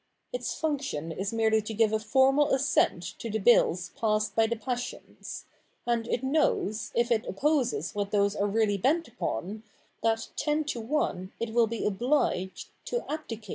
[0.33, 4.55] Its function is merely to give a formal assent to the Bills passed by the
[4.55, 5.45] passions;
[5.85, 9.61] and it knows, if it opposes what those are really bent upon,
[10.01, 13.49] that ten to one it will be obliged to abdicate.'